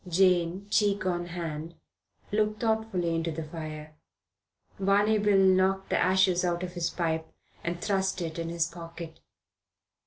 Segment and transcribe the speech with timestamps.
[0.07, 1.75] Jane, cheek on hand,
[2.31, 3.93] looked thoughtfully into the fire.
[4.79, 7.31] Barney Bill knocked' the ashes out of his pipe
[7.63, 9.19] and thrust it in his pocket.